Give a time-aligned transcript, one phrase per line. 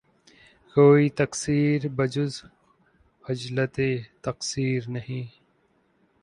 [0.75, 2.33] کوئی تقصیر بجُز
[3.23, 3.77] خجلتِ
[4.23, 5.25] تقصیر نہیں